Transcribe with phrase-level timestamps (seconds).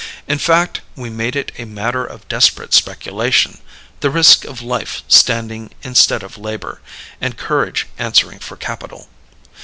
[0.27, 3.59] In fact, we made it a matter of desperate speculation:
[3.99, 6.81] the risk of life standing instead of labor,
[7.21, 9.09] and courage answering for capital.